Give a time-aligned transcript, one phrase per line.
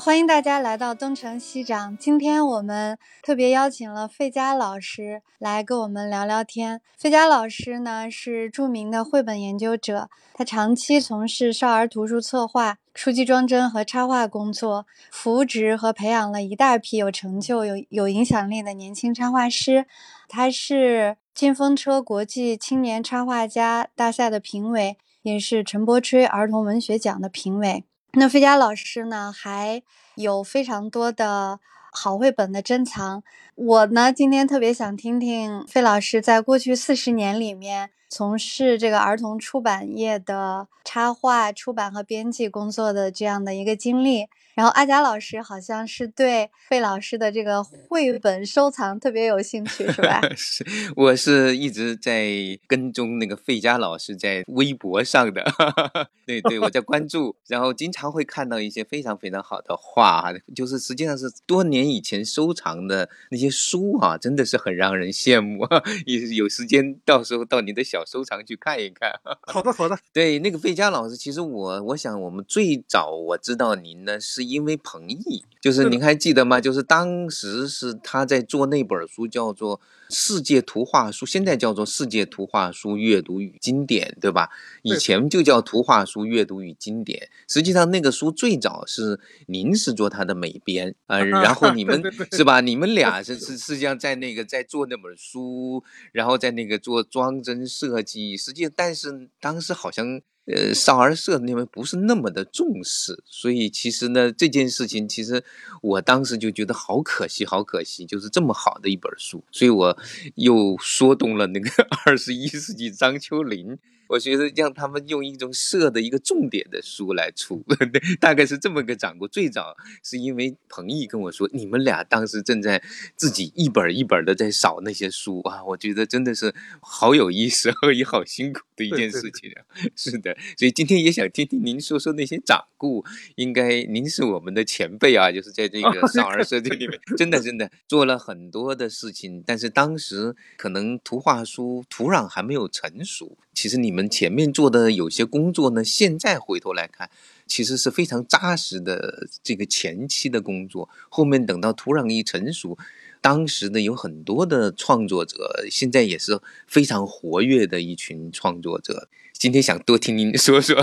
[0.00, 1.94] 欢迎大家来到东城西长。
[1.98, 6.80] 今天我们特别邀请了费佳老师来跟我们聊聊天。
[6.96, 19.84] 费佳老师呢是著名的绘本研究者，他长期从事少儿图书策划、书籍装帧和插画工作，扶植和培养了一大批有成就、有有影响力的年轻插画师。
[20.26, 27.84] 他是金风车国际青年插画家大赛的评委，也是陈伯吹儿童文学奖的评委。
[28.14, 29.82] 那费佳老师呢，还
[30.16, 31.60] 有非常多的
[31.92, 33.22] 好绘本的珍藏。
[33.62, 44.28] 我呢，今天特别想听听费老师在过去四十年里面从事这个儿童出版业的插画出版和编辑工作的这样的一个经历。
[44.56, 50.20] 然后阿贾老师好像是对费老师的这个绘本收藏特别有兴趣，是吧？
[50.36, 50.64] 是，
[50.96, 52.28] 我是一直在
[52.66, 55.42] 跟踪那个费佳老师在微博上的，
[56.26, 65.66] 对对，我在关注，然后经常会看到一些非常非常好的画，就是实际上是多年以前收藏的那些书啊，真的是很让人羡慕。
[66.04, 69.10] 有有时间到时候到你的小收藏去看一看。
[69.48, 74.50] 好的好的，对那个费佳老师，其实我我想我们最早我知道您呢是。
[74.50, 76.60] 因为彭毅，就是您还记得吗？
[76.60, 79.78] 就是当时是他在做那本书，叫做
[80.10, 84.50] 《世界图画书》，现在叫做《世界图画书阅读与经典》，对吧？
[84.82, 87.28] 以前就叫《图画书阅读与经典》。
[87.52, 92.60] 实际上，那个书最早是您是做它的美编啊， 然后你们是吧？
[92.60, 98.36] 你们 俩是是实际上在那个在做那本书，然后在那个做装帧设计。
[98.36, 100.20] 实际但是当时好像。
[100.46, 105.44] 呃，少儿社那边不是那么的重视，所以其实呢，这件事情其实
[105.82, 109.96] 我当时就觉得好可惜，好可惜，就是这么好的一本书，所以我
[110.36, 111.70] 又说动了那个
[112.06, 113.78] 二十一世纪张秋林。
[114.10, 117.64] 我觉得让他们用一种设的一个重点的书来出，
[118.18, 119.28] 大概是这么个掌握。
[119.28, 122.82] 最早是因为彭毅跟我说，你们俩当时正在
[123.14, 129.62] 自己一本一本的在扫那些书啊，我觉得真的是好有意思， 也好辛苦的一件事情啊。
[129.94, 133.04] 是的，所以今天也想听听您说说那些掌故。
[133.36, 139.40] 应该您是我们的前辈啊，就是在这个少儿社这里面，真的真的做了很多的事情。
[139.46, 143.38] 但是当时可能图画书土壤还没有成熟。
[143.52, 147.10] 其实你们前面做的有些工作呢，现在回头来看，
[147.46, 150.88] 其实是非常扎实的这个前期的工作。
[151.08, 152.78] 后面等到土壤一成熟，
[153.20, 159.08] 当时呢有很多的创作者，现在也是非常活跃的一群创作者。
[159.32, 160.76] 今天想多听您说说。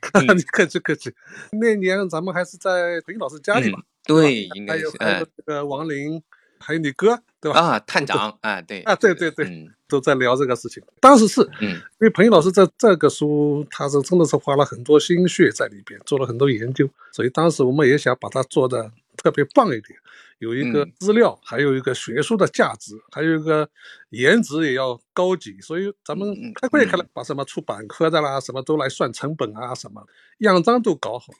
[0.00, 1.12] 客气客气，
[1.52, 3.80] 那年咱们还是在裴老师家里嘛？
[4.04, 4.90] 对，应该是。
[4.98, 6.22] 还有这个王林，
[6.58, 7.22] 还有你哥，
[7.52, 7.60] 对吧？
[7.60, 9.70] 啊，探长，啊，对，啊，对对对。
[9.88, 19.96] 都在聊这个事情，当时是，嗯，因为彭毅老师在这个书，他是真的是花了很多心血在里边，做了很多研究，所以当时我们也想把它做的特别棒一点，
[20.38, 23.70] 有一个资料，还有一个学术的价值，还有一个
[24.10, 30.04] 颜值也要高级，所以咱们开会开了，把什么出版科的啦，什么都来算成本啊，什么
[30.38, 31.38] 样章都搞好了，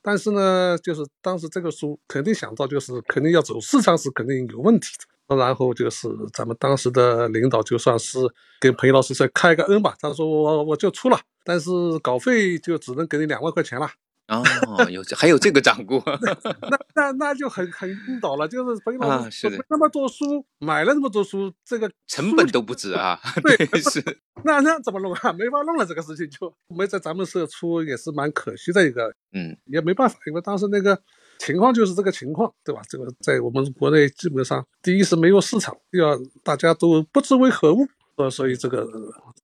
[0.00, 5.04] 但是呢，就是当时这个书肯定想到，就是肯定要走市场是肯定有问题的。
[5.36, 8.18] 然后就是咱们当时的领导，就算是
[8.60, 9.94] 跟彭毅老师再开个恩吧。
[10.00, 11.70] 他说我我就出了，但是
[12.02, 13.88] 稿费就只能给你两万块钱了。
[14.28, 14.44] 哦，
[14.90, 18.46] 有还有这个掌故，那那那就很很晕倒了。
[18.46, 23.18] 就是彭毅老师那么多书，买了那么多书，这个成本都不止啊。
[23.42, 24.02] 对，是。
[24.44, 25.32] 那那怎么弄啊？
[25.32, 29.08] 没法弄了，这个事情就没在咱们社出，也是蛮可惜的一个。
[29.32, 31.00] 嗯，也没办法，因为当时那个。
[31.38, 32.82] 情况就是这个情况，对吧？
[32.88, 38.86] 这个在我们国内基本上，第一是没有市场，第二大家都不知为何物，呃，所以这个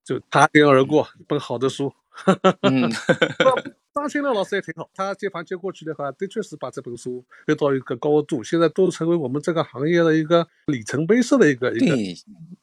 [0.04, 1.92] 就擦肩而过，一本好的书。
[2.63, 2.91] 嗯。
[3.95, 11.95] 张新乐老师也挺好，他接盘接过去的话，的确是把这本书推到一个高度，现在都成为我们这个行业的一个里程碑式的一个一个。
[11.95, 12.17] 对，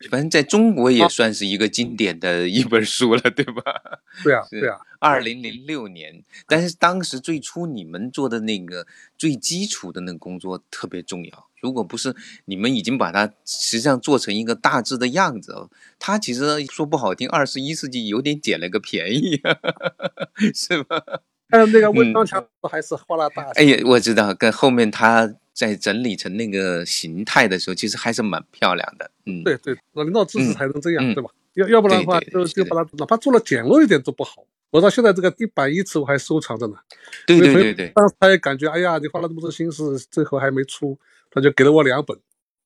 [0.10, 3.63] 反正在中国也算是一个经典的一本书了，对吧？
[4.25, 4.78] 对啊，对啊。
[5.00, 8.86] 二零零六年，但是当时最初你们做的那个
[9.18, 19.42] 最基础的那个工作特别重要，如果不是你们已经把它实际上做成一个大致的样子，它其实说不好听，二十一世纪有点捡了个便宜，
[20.54, 21.04] 是吧？
[21.51, 23.44] 嗯，那个文章墙还是花了大。
[23.56, 29.12] 哎呀，我知道，跟后面他在整理成那个形态的时候，其实还是蛮漂亮的。
[29.25, 31.30] 嗯，对对，领导支持才能这样，对吧？
[31.56, 34.45] 要要不然的话，就就把它哪怕做了简陋一点都不好。
[34.71, 36.75] 我到现在这个一版一尺我还收藏着呢。
[37.27, 37.92] 对对对对。
[37.94, 40.97] 当时他也感觉，哎呀，你花了那么多心思，最后还没出，
[41.30, 42.18] 他就给了我两本，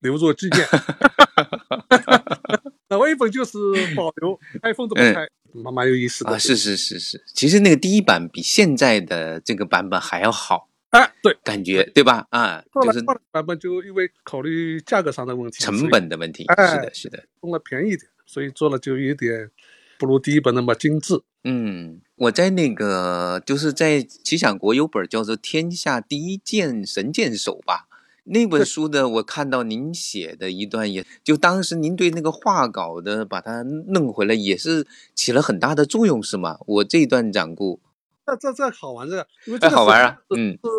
[0.02, 0.68] 留作纪念。
[2.90, 3.58] 那我一本就是
[3.96, 6.38] 保留，开封都不开，蛮蛮有意思的啊。
[6.38, 10.70] 是是是是，其实那个第一版比现在的这个版本还要好。
[10.92, 12.26] 哎，对，感觉对吧？
[12.30, 19.52] 啊，就是版本就因为考虑价格上的问题，成本的问题，是的，是的，用了便宜点，所以做了就有点
[20.00, 21.22] 不如第一本那么精致。
[21.44, 27.88] 嗯，我在那个就是在奇想国有本叫做《天下第一剑神剑手》吧，
[28.26, 36.58] 那本书的我看到您写的一段，也就当时您对那个画稿的把它弄回来，也是起了很大的作用，是吗？
[36.66, 37.80] 我这段讲故。
[38.26, 40.70] 这这这好玩这个，因为这个好玩啊，嗯，是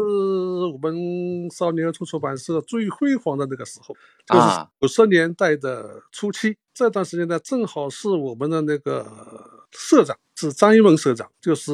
[0.72, 3.94] 我们少年儿童出版社最辉煌的那个时候，
[4.26, 6.56] 就是九十年代的初期。
[6.74, 9.06] 这段时间呢，正好是我们的那个
[9.70, 11.72] 社长是张一文社长，就是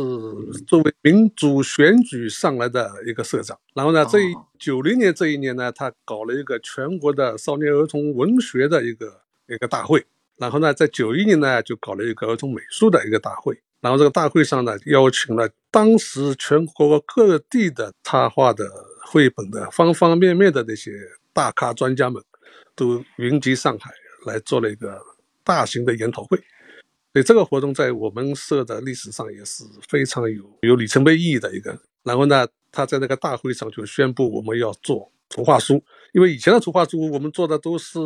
[0.67, 3.59] 作为民主选举上来的一个社长。
[3.75, 4.19] 然后呢，这
[4.61, 10.05] 九零年这一年呢，他搞了一个全国的少年儿童文学的一个一个大会。
[10.37, 13.61] 然后呢，在九一年呢，就搞了一个儿童美术的一个大会。
[13.83, 18.65] 然后这个大会上呢，邀请了当时全国各地的插画的
[19.11, 20.93] 绘本的方方面面的那些
[21.33, 22.23] 大咖专家们，
[22.77, 23.91] 都云集上海
[24.25, 25.03] 来做了一个
[25.43, 26.39] 大型的研讨会。
[27.13, 31.77] 所以这个活动在我们社的历史上也是非常有有里程碑意义的一个。
[32.05, 35.83] 然后呢，他在那个大会上就宣布我们要做图画书，
[36.13, 37.99] 因为以前的图画书我们做的都是。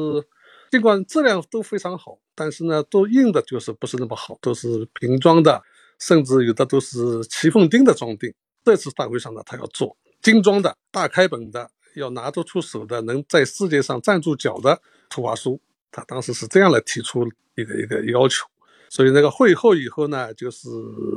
[0.71, 5.63] 尽管质量都非常好，但是呢，都印的就是不是那么好，都是瓶装的，
[5.99, 8.33] 甚至有的都是齐缝钉的装订。
[8.65, 15.61] 这次大会上呢，他要做精装的大开本的，要拿得出手的，能在世界上站住脚的图画书。
[15.93, 17.25] 他当时是这样来提出
[17.57, 18.45] 一个一个要求。
[18.89, 20.69] 所以那个会后以后呢，就是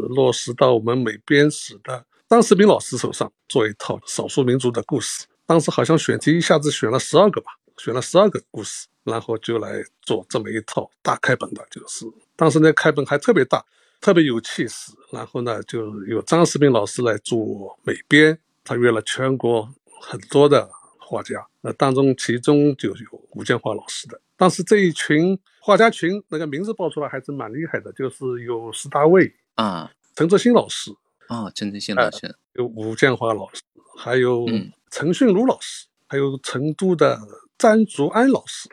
[0.10, 5.26] 落实到我们美编史的张世斌老师手上，做一套少数民族的故事。
[5.46, 8.88] 当时好像选题一下子选了十二个吧，选了十二个故事。
[9.06, 12.06] 然后就来做这么一套大开本的，就是
[12.36, 13.66] 当时那开本还特别大，
[14.00, 14.92] 特别有气势。
[15.12, 19.68] 然后呢，就有张世斌老师来做美编，他约了全国
[20.00, 22.96] 很多的画家，那当中其中就有
[23.32, 24.22] 吴建华老师的。
[24.38, 30.92] 当时这一群画家群，那个名字报出来还是蛮厉害的，就是有石大卫啊，陈泽新老师
[31.28, 33.64] 啊，陈泽新老师，有吴建华老师，
[33.98, 34.46] 还有
[34.92, 37.20] 陈训儒老师，还有成都的
[37.60, 38.68] 詹竹安老师。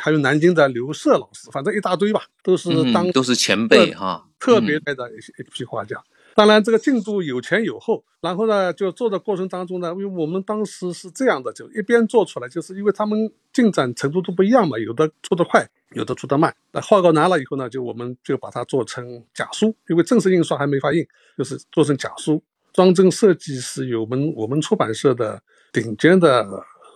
[0.00, 6.00] 还有南京的刘社老师，反正一大堆吧，都是当都是前辈哈，特别带的一些一批画家。
[6.36, 8.04] 当然，这个进度有前有后。
[8.20, 13.18] 然后呢，就做的过程当中呢，因为我们当时是这样的，就一边做出来，就是因为他们
[13.52, 16.54] 进展程度都不一样嘛，有的出得快，有的出得慢。
[16.70, 21.04] 那画稿拿了以后呢，就我们就把它做成假书，因为正式印刷还没法印，
[21.36, 22.40] 就是做成假书。
[22.72, 25.42] 装帧设计是有我们我们出版社的
[25.72, 26.46] 顶尖的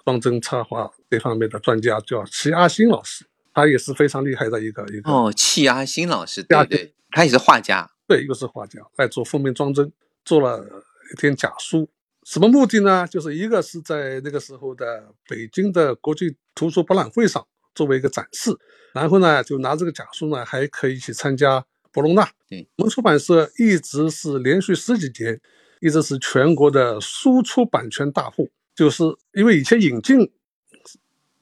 [0.04, 0.90] 装帧插画。
[1.10, 5.32] 这方面的专家叫齐阿新老师，他也是非常厉害的一个一个哦。
[5.36, 9.92] 齐阿新老师，对对，他也是画家，对，又是画家，在做封面装帧，
[10.24, 10.64] 做了
[11.12, 11.88] 一篇假书。
[12.24, 13.06] 什么目的呢？
[13.06, 17.44] 就是一个是在那个时候的北京的国际图书博览会上
[17.74, 18.56] 作为一个展示，
[18.94, 22.22] 然后呢，就拿这个假书呢，还可以去参加博隆纳。
[22.50, 25.40] 嗯，我们出版社一直是连续十几年，
[25.80, 30.30] 一直是全国的输出版权大户，就是因为以前引进。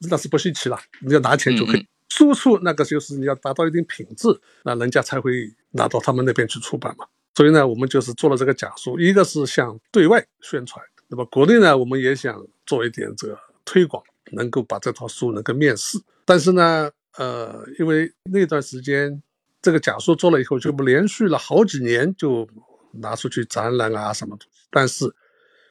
[0.09, 4.29] 那是不稀奇了，你要拿钱就可以输出，那个就是你要达到一定品质，
[4.65, 7.07] 那人家才会拿到他们那边去出版嘛。
[7.35, 15.99] 所以呢，我们就是做了这个假书，一个是向对外宣传，那么国内呢，我们也想做一点这个推广，能够把这套书能够面世。
[16.25, 19.23] 但是呢，呃，因为那段时间
[19.61, 22.49] 这个假书做了以后，就不连续了好几年就
[22.93, 25.15] 拿出去展览啊什么的，但是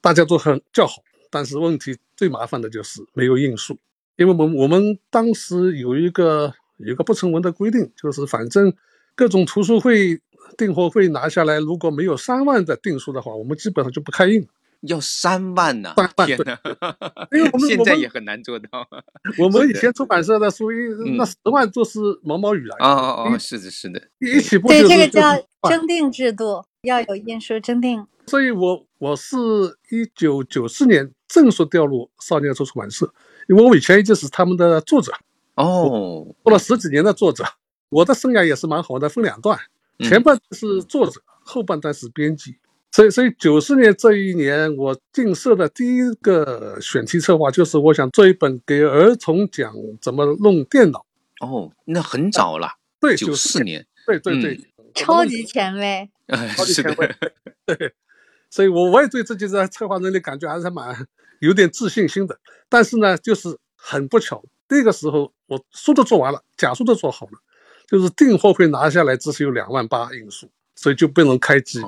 [0.01, 3.77] 大家都很叫好，但是问题最麻烦的就是没有印数。
[4.17, 8.74] 因为我们我们当时有一个有一个不成文的规定，就是反正
[9.15, 10.19] 各种图书会
[10.57, 14.48] 订货会拿下来，如果没有三万的订书的话，我们基本上就不开印。
[14.83, 15.93] 要三万呢？
[15.98, 16.57] 三万，天哪！
[17.33, 18.88] 因为我们 现在也很难做到。
[19.38, 20.71] 我们以前出版社的书，
[21.17, 22.77] 那十万都是毛毛雨啊！
[22.79, 25.36] 哦哦哦，是的，是的，一起步对这个叫
[25.69, 28.07] 征订制度，要有印书征订。
[28.29, 29.36] 所以我我是
[29.89, 33.12] 一九九四年正式调入少年出出版社。
[33.48, 35.12] 因为我以前一直是他们的作者，
[35.55, 37.43] 哦，做了十几年的作者，
[37.89, 39.59] 我的生涯也是蛮好的，分两段，
[39.98, 42.57] 前半段是作者，后半段是编辑。
[42.91, 51.03] 所以，所以九四年这一年，我进社的第一个选题策划就是我想做一本给儿童讲怎么弄电脑。
[51.41, 52.67] 哦，那很早了。
[53.00, 54.59] 对，九四年，对对对，
[54.93, 56.07] 超级前卫，
[56.55, 57.15] 超级前卫，
[57.65, 57.93] 对。
[58.50, 61.08] 所以，我我也对自己的策划能力感觉还是蛮
[61.39, 62.39] 有点自信心的。
[62.68, 67.39] 但是呢，就是很不巧，那个时候我书都做完了，假书都做好了，
[67.88, 71.79] 就是订货会拿下来，只是有两万八印数，所以就不能开机。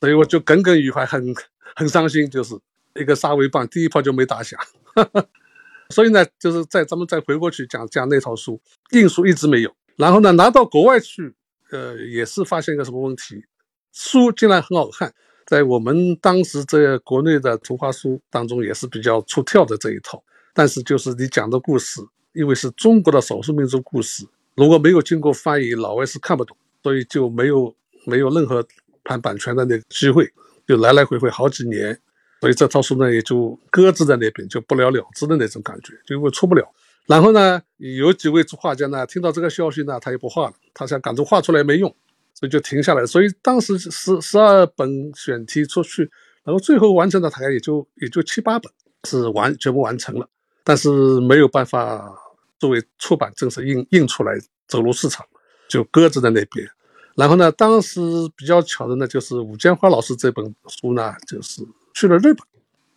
[0.00, 1.34] 所以我就耿耿于怀，很
[1.76, 2.58] 很伤心，就是
[2.94, 4.58] 一个杀威棒，第一炮就没打响。
[5.90, 9.74] 所以呢，就是在咱们再回过去讲讲那套书，印数一直没有。
[9.96, 11.34] 然后呢，拿到国外去，
[11.70, 13.44] 呃，也是发现一个什么问题，
[13.92, 15.12] 书竟然很好看。
[15.50, 20.22] 在我们当时在国内的图画书当中也是比较出挑的这一套，
[20.54, 22.00] 但是就是你讲的故事，
[22.34, 27.74] 因为是中国的少数民族故事，如果没有经过翻译，老外是看不懂，所以就没有
[28.06, 28.64] 没有任何
[29.02, 30.32] 谈版权的那个机会，
[30.68, 31.98] 就来来回回好几年，
[32.40, 36.64] 所以这套书呢也就搁置在那边，就不了了之的那种感觉，就因为出不了。
[37.06, 41.92] 然后呢，有几位画家呢听到这个消息呢，他也不画了，他想赶着画出来没用。
[42.40, 46.10] 所以就停下来，所以当时十十二本选题出去，
[46.42, 48.72] 然后最后完成的大概也就也就七八本
[49.06, 50.26] 是完全部完成了，
[50.64, 50.88] 但是
[51.20, 52.10] 没有办法
[52.58, 54.32] 作为出版正式印印出来
[54.66, 55.26] 走入市场，
[55.68, 56.66] 就搁置在那边。
[57.14, 58.00] 然后呢，当时
[58.34, 62.46] 比较巧的呢，就是武建华老师这本书呢，就是去了日本，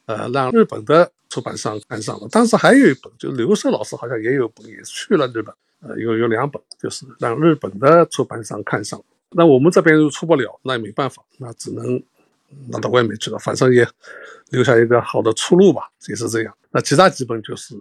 [0.05, 2.29] 呃，让日本的出版商看上了。
[2.29, 9.05] 当时还有一本，就刘胜老师好像也有本，也去了日本，呃，有有两本，就是让日本的出版商看上了。
[9.36, 12.02] 那我们这边又出不了，那也没办法，那只能
[12.70, 13.38] 拿到外面去了。
[13.40, 13.88] 反正也
[14.50, 16.56] 留下一个好的出路吧，也是这样。
[16.72, 17.75] 那其他几本就是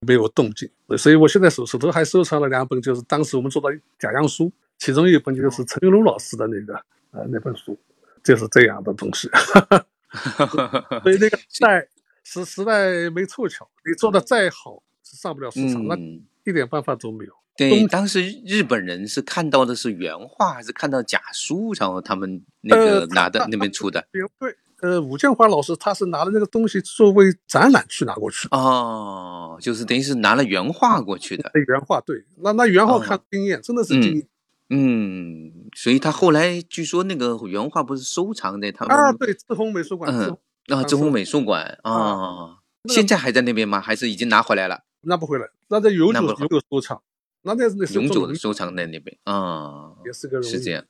[0.00, 0.68] 没有动静，
[0.98, 6.74] 所以我现在手手头还收藏了两本，就是当时我们做的假样书，其中一本就是陈云龙老师的那个
[7.12, 7.78] 呃那本书，
[8.22, 9.30] 就是这样的东西。
[11.02, 11.88] 所以那个 代
[12.24, 15.96] 时时代没凑巧，你做的再好是上不了市场，那
[16.44, 17.32] 一点办法都没有。
[17.56, 21.74] 对，当时日本人是看到的是原画，还是看到假书？
[21.78, 24.06] 然后他们那个拿的那边出的。
[24.10, 28.48] 对，呃，武建华老师他是拿了那个东西作为展览去拿过去。
[28.50, 31.50] 哦，就是等于是拿了原画过去的。
[31.68, 34.26] 原画对，那那原画看惊艳，真的是经验。
[34.70, 40.10] 嗯，所以他后来据说那个原画不是收藏在他们啊，对，志宏美术馆。
[40.10, 40.38] 嗯，
[40.74, 42.56] 啊，志宏美术馆啊，
[42.88, 43.78] 现在还在那边吗？
[43.78, 44.84] 还是已经拿回来了？
[45.02, 47.00] 拿不回来，那在永久永久收藏。
[47.44, 50.84] 那那是那永久的收藏在那边啊，也是个是这样。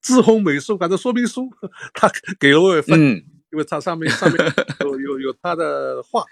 [0.00, 1.50] 志宏美术馆的说明书，
[1.92, 2.10] 他
[2.40, 6.24] 给了我一份，因为他上面上面 有有有他的画，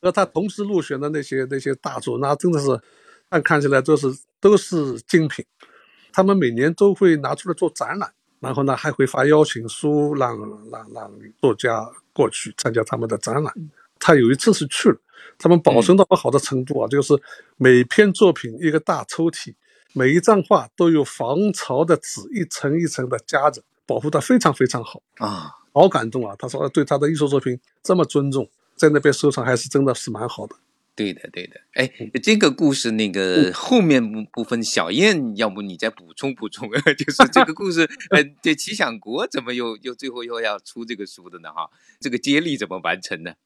[0.00, 2.80] 和他同时入选的那些那些大作，那真的是，
[3.28, 4.06] 但看起来都是
[4.40, 5.44] 都是精品。
[6.12, 10.38] 他们每年都会拿出来做展览，然后呢还会发邀请书，让
[10.70, 13.52] 让让作家过去参加他们的展览。
[13.98, 14.96] 他有一次是去了。
[15.38, 17.14] 他们保存到好的程度啊，就是
[17.56, 19.54] 每篇作品一个大抽屉，
[19.94, 26.34] 每一张画都有防潮的纸一层一层的夹着，保护的非常非常好啊，好感动啊！
[26.38, 30.56] 他说对他的艺术作品这么尊重，在那边收藏还是真的是蛮好的。
[30.94, 31.60] 对的，对的。
[31.74, 31.88] 哎，
[32.20, 36.68] 这个故事那个后面部分，小燕，要不你再补充补充？
[36.98, 41.52] 就是这个故事， 呃，这齐想国怎么又又最后又要出这个书的呢？
[41.52, 41.70] 哈，
[42.00, 43.36] 这个接力怎么完成的？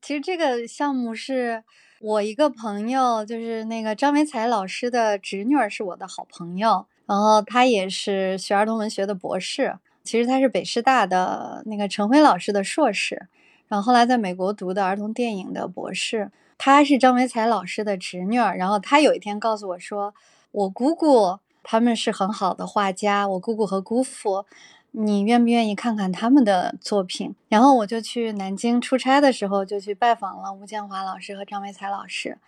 [0.00, 1.64] 其实这个项目是
[2.00, 6.86] 我一个朋友，就是那个张维才老师的侄女儿，是我的好朋友。
[7.06, 13.28] 然后她也是学儿童文学的博士，其实她是北师大的那个陈辉老师的硕士，
[13.66, 16.30] 然后后来在美国读的儿童电影的博士。
[16.56, 18.56] 她是张维才老师的侄女儿。
[18.56, 20.14] 然后她有一天告诉我说，
[20.52, 24.44] 我姑姑他们是很好的画家，我姑姑和姑父。
[24.90, 27.34] 你愿不愿意看看他们的作品？
[27.48, 32.38] 然后我就去南京出差的时候，就去拜访了吴建华老师和张维才老师。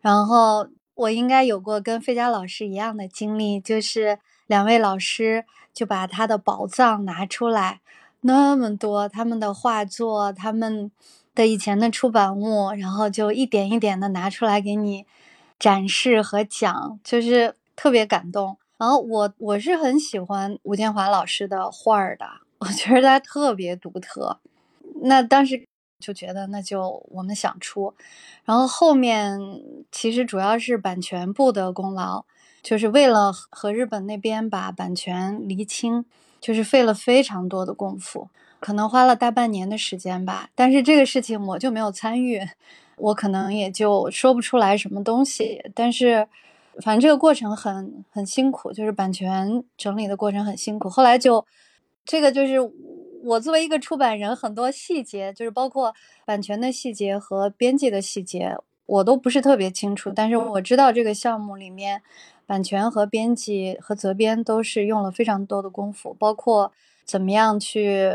[0.00, 7.80] 然后我应该有过跟费佳老师一样的经历，就是两位老师就把他的宝藏拿出来，
[8.22, 10.90] 那么多他们的画作、他们
[11.34, 15.06] 的以前的出版物，然后就一点一点的拿出来给你
[15.58, 18.56] 展示和讲，就是特别感动。
[18.82, 22.26] 然后我我是很喜欢吴建华老师的画儿的，
[22.58, 24.40] 我觉得他特别独特。
[25.02, 25.68] 那当时
[26.00, 27.94] 就觉得那就我们想出，
[28.44, 29.38] 然后后面
[29.92, 32.24] 其实主要是版权部的功劳，
[32.60, 36.04] 就是为了和日本那边把版权厘清，
[36.40, 40.50] 就是费了非常多的功夫，可能花了大半年的时间吧。
[40.56, 42.40] 但是这个事情我就没有参与，
[42.96, 46.26] 我可能也就说不出来什么东西，但是。
[46.80, 50.88] 反正这个过程很很辛苦，就是版权整理的过程很辛苦。
[50.88, 51.44] 后来就，
[52.04, 52.56] 这个就是
[53.22, 60.10] 我作为一个出版人，很多细节，就是包括版权的细节和编辑的细节，我都不是特别清楚。
[60.14, 62.02] 但是我知道这个项目里面，
[62.46, 66.72] 版权和编辑和责编都是用了非常多的功夫，包括
[67.04, 68.12] 怎么样去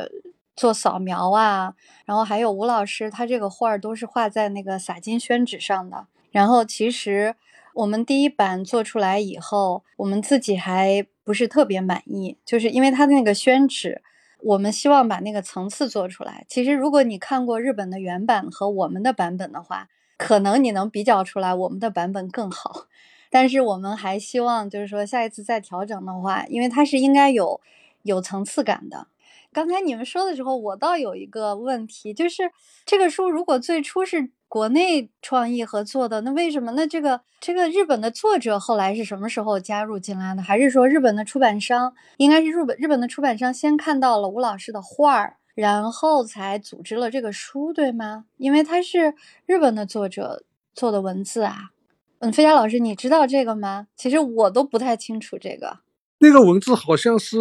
[0.55, 6.07] 做扫描啊，然后还有吴老师他这个画儿都是画在那个洒金宣纸上的。
[6.31, 7.35] 然后其实
[7.77, 14.01] 我们第一版做出来以后，我们自己还不是特别满意，就是因为它的那个宣纸，
[14.41, 16.43] 我们希望把那个层次做出来。
[16.49, 22.87] 其实如果你看过日本的原版和我们的版本的话，可能你能比较出来我们的版本更好。
[23.29, 27.61] 但是我们还希望就是说下一次再调整的话，因为它是应该有
[28.01, 29.05] 有层次感的。
[29.53, 32.51] 刚才你们说的时候，我倒有一个问题，就是
[32.87, 34.31] 这个书如果最初是。
[34.49, 36.71] 国内创意合作的那为什么？
[36.71, 40.41] 那这个这个日本的作者后来是什么时候加入进来的？
[40.41, 48.25] 还是说日本的出版商应该是日本日本的出版商先看到了吴老师的画儿，然后才组织了这个书，对吗？
[48.37, 49.13] 因为他是
[49.45, 51.71] 日本的作者做的文字啊。
[52.19, 53.87] 嗯，飞佳老师，你知道这个吗？
[53.95, 55.79] 其实我都不太清楚这个。
[56.19, 57.37] 那个文字好像是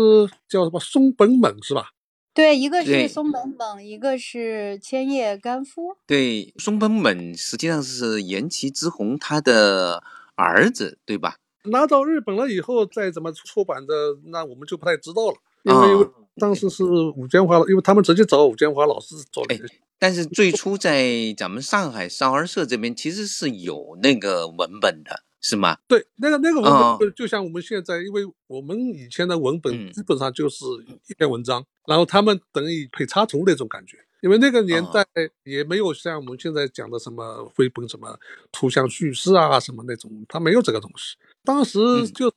[0.46, 1.92] 叫什么松本猛是吧？
[2.36, 5.96] 对，一个是松本猛，一个是千叶干夫。
[6.06, 11.38] 对，松本猛实际上是岩崎之宏他的儿子，对吧？
[11.64, 13.94] 拿到日本了以后再怎么出版的，
[14.26, 19.58] 那我们就不太知道了，因为当时是武建华，因为他们直接找武建华老师做的。
[19.98, 25.22] 但是最初在咱们上海少儿社这边其实是有那个文本的。
[25.48, 25.78] 是吗？
[25.86, 30.64] 对，那个那个文本就像我们现在，因为我们以前的文本基本上就是
[31.06, 33.96] 一篇文章，然后他们等于配插图那种感觉。
[34.22, 35.06] 因为那个年代
[35.44, 38.18] 也没有像我们现在讲的什么绘本、什么
[38.50, 41.16] 图像叙事啊什么那种，他没有这个东西。
[41.44, 42.34] 当时就是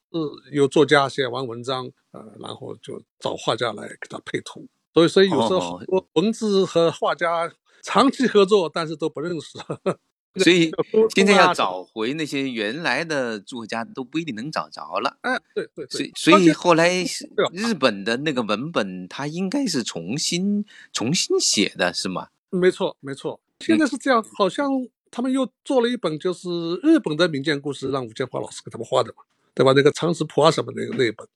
[0.52, 4.68] 有作家写完文章，呃，然后就找画家来给他配图。
[4.94, 5.82] 所以，所以有时候
[6.14, 7.52] 文字和画家
[7.82, 9.58] 长期合作，但是都不认识。
[10.36, 10.72] 所以
[11.16, 15.18] 现在要找回那些原来的作家都不一定能找着了。
[15.22, 15.88] 哎，对对。
[15.88, 17.04] 所以所以后来
[17.52, 22.28] 日本的那个文本，它应该是重新重新写的，是吗？
[22.50, 23.40] 没错没错。
[23.60, 24.70] 现在是这样，好像
[25.12, 26.50] 他们又做了一本，就是
[26.84, 29.74] 日本的民间故事，让吴建华老师给他们画的嘛，对吧？
[29.76, 31.28] 那个长石普啊什么那个那一本。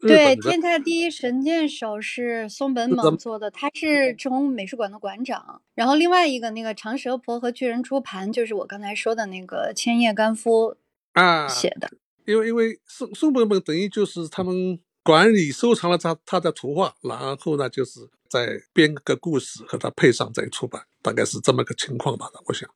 [0.00, 5.60] 对，《天下第一神箭手》是松本猛做的，他是赤红美术馆的馆长。
[5.74, 10.76] 然后另外一个那个长舌婆和巨人出盘，就是我刚才说的那个千叶干夫
[11.14, 11.90] 啊写的。
[12.26, 22.68] 因为因为松松本猛等于就是他们馆里收藏了他他的图画，然后呢就是再编个故事和他配上再出版，大概是这么个情况吧，我想。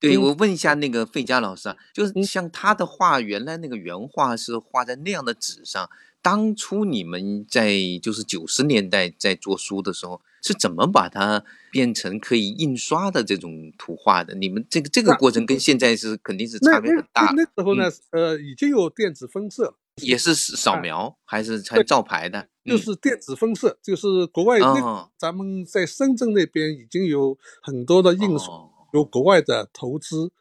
[0.00, 5.88] 对，我问一下那个费佳老师啊，就是像他的画，原来那个原画是画在那样的纸上。
[6.24, 14.34] 当初你们在就是九十年代在做书的时候，是怎么把它变成可以印刷的这种图画的？
[14.34, 17.30] 你们这个这个过程跟现在是肯定是差别很大。
[17.36, 22.48] 那时候呢，呃，已经有电子分色，也是扫描还是还照牌的？
[22.64, 30.32] 就是电子分色，就是国外那咱们在深圳那边已经有很多的印刷，有国外的投资，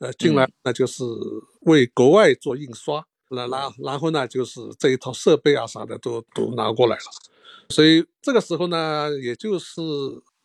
[0.00, 1.04] 呃，进来那就是
[1.60, 3.06] 为国外做印刷。
[3.30, 7.02] 那然然后呢，就是这一套设备啊啥的都都拿过来了，
[7.68, 9.80] 所以这个时候呢，也就是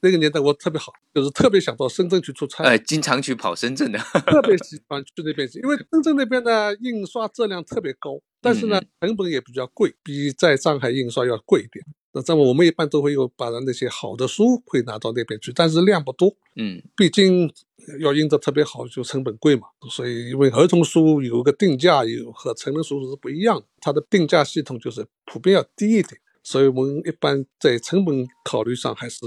[0.01, 11.85] 那个年代我特别好，就是特别想到深圳去出差，呃，经常去跑深圳的，特别 喜欢去那边去，因为深圳那边的印刷质量特别高，但是呢，成本也比较贵，比在上海印刷要贵一点。
[12.15, 17.51] 那这么我们一般都会有把那些好的书会拿到那边去，但是量不多，嗯，毕竟
[17.99, 19.67] 要印的特别好，就成本贵嘛。
[19.89, 29.25] 所以因为儿童书有个定价有和成人书是不一样的，它的定价系统就是普遍要低一点，所以我们一般在成本考虑上还是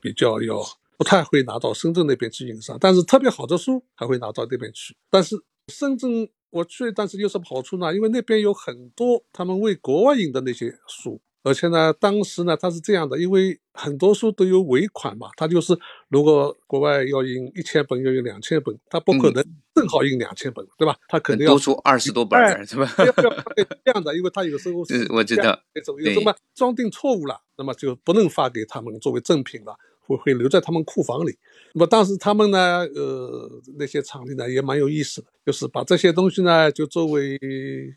[0.00, 0.62] 比较要
[0.96, 4.96] 不太会拿到深圳那边去印刷，但是特别好的书还会拿到那边去。
[5.10, 7.92] 但是深圳我去，但是有什么好处呢？
[7.92, 11.20] 因为那边有很多他们为国外印的那些书。
[11.42, 19.42] 而且呢，当时呢，他是这样的，因为很多书都有尾款嘛，他就是如果国外要印一千本，要印两千本，他不可能
[19.74, 20.96] 正好印两千本，对吧？
[21.08, 22.86] 他肯定要多出二十多本，是吧？
[22.96, 25.58] 这样的，因为他有时候是 我知道，
[25.98, 29.74] 有什么装订错误了，那么就不能发给他们作为赠品了。
[30.16, 31.36] 会会留在他们库房里，
[31.72, 37.38] 那么当时他们呢，呃，那些场地呢也蛮有意思的，就是把这些东西呢就作为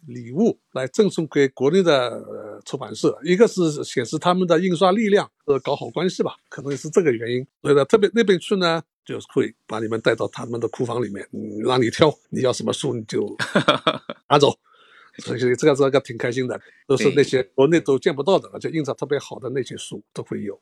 [0.08, 7.45] 礼物来赠送给国内的出版社，一个是显示他们的印刷力量，呃，搞好关系吧，可能是这个原因。
[7.62, 11.28] 所以呢，特别那边去呢，就是会把你们带到他们的库房里面，
[11.65, 13.36] 让你挑，你要什么书你就
[14.30, 14.54] 拿走。
[15.19, 20.60] 所以这个这个挺开心的，都是那些国内都见不到的，而且印刷特别好的那些书都会有。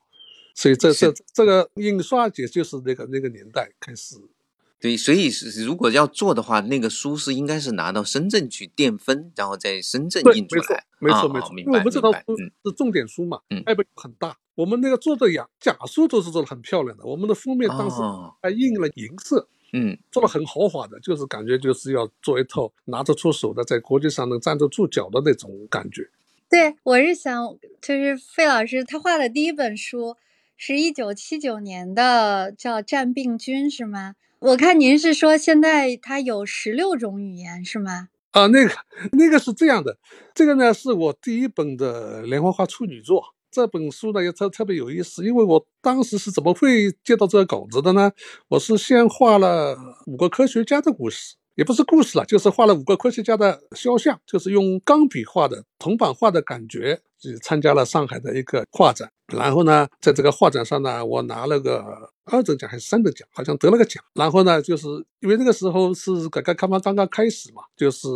[0.53, 4.15] 所以这这这个印刷也就是那个那个年代开始
[4.79, 10.83] 对，所以是如果要做的话，那个书是应该是拿到深圳去垫分，然后在深圳印出来。
[10.97, 11.65] 没错，没错，没错。
[11.65, 12.35] 因为我们这套书
[12.65, 14.35] 是重点书嘛，嗯，本很大。
[14.55, 17.97] 我们那个做的假假书都是做的很漂亮的，我们的封面当时
[18.41, 26.09] 还印了银色，嗯，做的很豪华的，就是感觉就是要做一套拿得出手的，在国际上能站得住脚的那种感觉。
[26.49, 30.17] 对，我是想，就是费老师他画的第一本书
[30.63, 34.13] 是一九七九年的，叫《战病菌》，是吗？
[34.37, 38.09] 我看您是说现在它有十六种语言是吗？
[38.29, 38.71] 啊，那个
[39.13, 39.97] 那个是这样的，
[40.35, 43.23] 这个呢是我第一本的连环画处女作。
[43.49, 48.11] 这本书呢也特特别有意思，因为我当时是怎么会接到这个稿子的呢？
[48.49, 51.37] 我是先画了五个科学家的故事。
[51.55, 59.11] 也不是故事了，就是画了五个科学家的肖像，就是用钢笔画的铜版画的感觉，就参加了上海的一个画展。
[59.27, 64.03] 然后呢，在这个画展上呢，我拿了个二等奖还是三等奖，好像得了个奖。
[64.13, 64.87] 然后呢，就是
[65.19, 68.07] 因为那个时候是改革开放刚刚开始嘛，就是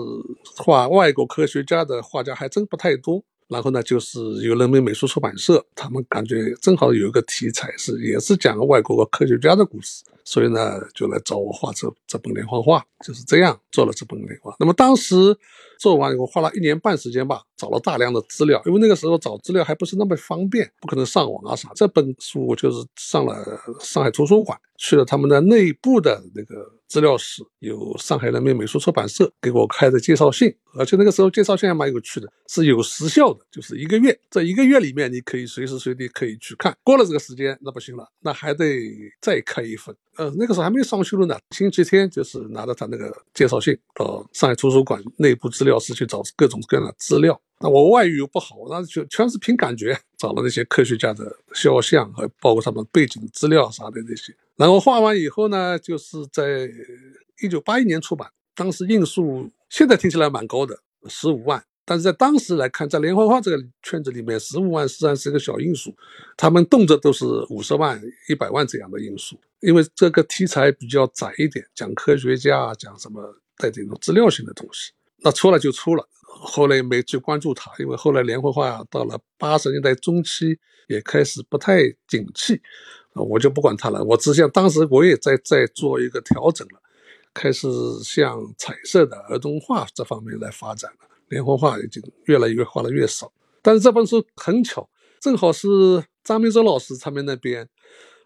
[0.57, 3.23] 画外国科学家的画家还真不太多。
[3.47, 10.03] 然后呢，就是有人民美术出版社，他们感觉正好有一个题材是也是讲外国科学家的故事。
[10.27, 14.55] 所以呢，就来找我画这这本连环画，就是这样做了这本连环画。
[14.59, 15.37] 那么当时
[15.79, 21.71] 做完以后，花了一年半时间吧，找了大量的资料，因为那个时候找资料还不是那么方便，不可能上网啊啥。
[21.73, 23.35] 这本书我就是上了
[23.79, 38.65] 上海图书馆，去了他们的内部的那个资料室，有上海人民美术出版社给我开的介绍信，而且那个时候介绍信还蛮有趣的，是有时效的，就是一个月，这一个月里面你可以随时随地可以去看，过了这个时间那不行了，那还得
[39.19, 39.95] 再开一份。
[40.17, 41.37] 呃，那个时候还没上修了呢。
[41.51, 47.39] 星期天就是拿着他那个介绍信到上海图书馆内部资料室去找各种各样的资料。
[47.59, 54.35] 那我外语又不好，那就全是凭感觉找了那些科学家的肖像和包括他们背景资料啥的那些。
[54.55, 56.69] 然后画完以后呢，就是在
[57.41, 61.63] 一九八一年出版，当时印数现在听起来蛮高的，十五万。
[61.85, 65.95] 但是在当时来看，在连环画这个圈子里面，十五万实际上是一个小因数，
[66.35, 69.39] 他们动辄都是五十万、一百万这样的因数。
[69.59, 73.21] 因为这个题材比较窄一点，讲科学家，讲什么
[73.57, 76.07] 带这种资料性的东西，那出了就出了。
[76.23, 82.61] 后来没去关注它，因为后来连环画到了八十年代中期也开始不太景气，
[83.13, 84.03] 我就不管它了。
[84.03, 86.79] 我只想当时我也在在做一个调整了，
[87.33, 87.67] 开始
[88.03, 91.07] 向彩色的儿童画这方面来发展了。
[91.29, 94.87] 连环画已经越来越画的越少，但是这本书很巧，
[95.19, 95.67] 正好是
[96.23, 97.67] 张明洲老师他们那边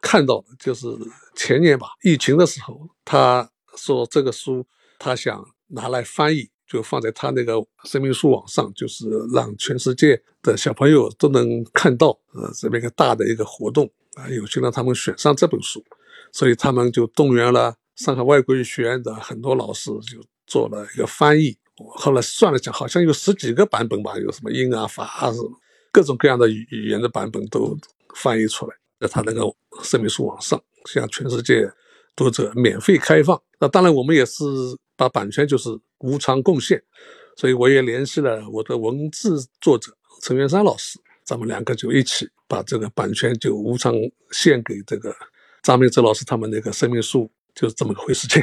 [0.02, 0.88] 看到的，就是
[1.36, 4.66] 前年吧，疫情的时候，他说这个书
[4.98, 7.54] 他想拿来翻译，就放在他那个
[7.86, 15.84] 生命书网上，就是让全世界的小朋友都能看到，呃，这么一个大的一个活动啊，有幸让他们选上这本书，
[16.32, 21.58] 所以他们就动员了上海外国语学院的很多老师，就做了一个翻译。
[21.96, 25.52] 后来算了下，好像有十几个版本吧，有什么英啊、法啊什么，
[25.92, 27.78] 各种各样的语言的版本都
[28.16, 29.42] 翻译出来，在他那个
[29.84, 31.72] 生命书网上，向全世界
[32.16, 33.42] 读者免费开放。
[33.60, 34.44] 那当然，我们也是
[34.96, 36.82] 把版权就是无偿贡献，
[37.36, 43.94] 所以我也联系了我的文字作者陈元山老师，咱们两个就一起把这个版权就无偿
[44.32, 45.16] 献给这个
[45.64, 48.42] 张明哲老师他们那个生命书，就是这么个回事情。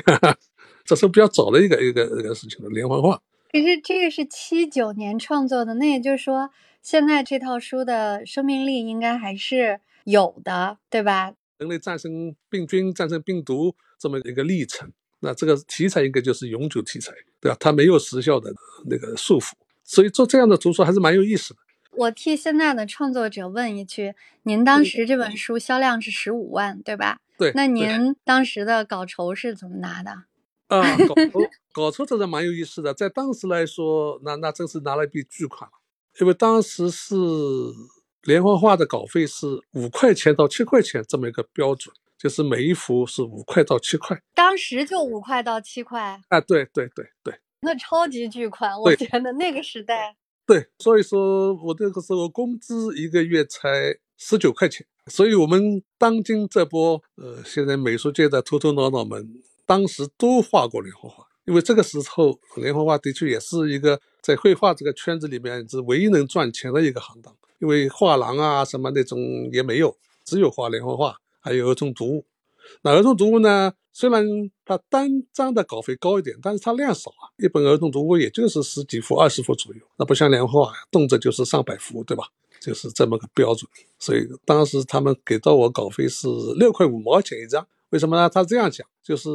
[0.87, 3.21] 这是比较早的一个一个一个事情了，连环画。
[3.53, 6.51] 可是这个是七九年创作的，那也就是说，
[6.83, 11.33] 现在这套书的生命力应该还是有的，对吧？
[11.59, 17.57] 人类战胜病菌、战胜病毒这么一个历程，那这个题材应该就是永久题材，对吧？
[17.59, 18.53] 它没有时效的
[18.91, 21.61] 那个束缚，所以做这样的图书还是蛮有意思的。
[21.93, 27.21] 我替现在的创作者问一句：您当时这本书销量是十五万，对吧？
[27.39, 27.53] 对。
[27.55, 30.25] 那您当时的稿酬是怎么拿的？
[30.69, 31.15] 啊，搞
[31.73, 35.77] 搞错这是蛮有意思的，在当时来说，那那真是拿了一笔巨款了，
[36.21, 37.15] 因为当时是
[38.23, 59.43] 连环画的稿费是五块钱到七块钱这么一个标准，就是每一幅是五块到七块，当时就五块到七块，啊，对对对对，那超级巨款，我觉得那个时代，对，所以说我那个时候工资一个月才十九块钱，所以我们当今这波呃，现在美术界的头头脑脑们。
[59.67, 67.37] 当时都画过连环画，因为这个时候连环画的确也是一个在绘画这个圈子里面是唯一能赚钱的一个行当。
[67.59, 69.19] 因为画廊啊什么那种
[69.51, 72.25] 也没有，只有画连环画，还有儿童读物。
[72.83, 74.27] 那儿童读物呢，虽然
[74.65, 79.81] 它单张的稿费高一点，但是它量少啊，一本儿童读物也就是十几幅、二十幅左右。
[79.97, 82.25] 那不像连环画，动辄就是上百幅，对吧？
[82.61, 83.71] 就是这么个标准。
[83.99, 87.67] 所以当时他们给到我稿费是六块五毛钱一张。
[87.91, 88.29] 为什么呢？
[88.29, 89.29] 他这样讲，就是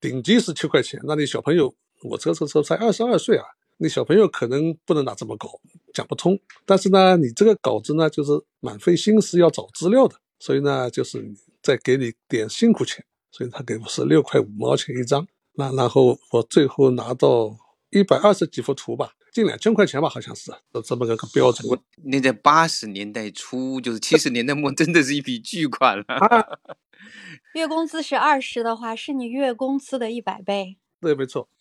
[0.00, 3.44] 顶级是七块钱，那你小朋友，我这个时候才二十二岁啊，
[3.76, 5.48] 你小朋友可能不能拿这么高，
[5.92, 6.38] 讲不通。
[6.66, 11.24] 但是呢，你这个稿子呢，就是蛮费心思要找资料的，所以呢，就是
[11.62, 15.26] 再给你点辛苦钱，所以他给我是六块五毛钱一张。
[15.54, 17.56] 那然后我最后拿到
[17.90, 19.12] 一百二十几幅图吧。
[19.34, 21.76] 近两千块钱吧，好像是，都这么个个标准。
[22.04, 26.04] 那在八十年代初，就是七十年代末，真的是一笔巨款了。
[27.54, 30.78] 月工资是二十的话，是你月工资的一百倍。
[31.00, 31.48] 对，没错。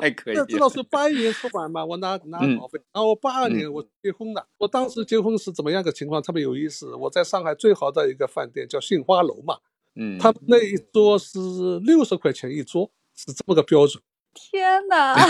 [0.00, 0.44] 太可以了。
[0.44, 2.80] 知道是八一年出版嘛，我拿拿稿费。
[2.92, 6.20] 然后八二年我结婚了，我当时结婚是怎么样个情况？
[6.20, 6.96] 特别有意思。
[6.96, 9.58] 我在上海最好的一个饭店叫杏花楼嘛，
[9.94, 11.38] 嗯，他那一桌是
[11.78, 14.02] 六十块钱一桌，是这么个标准。
[14.34, 15.16] 天哪！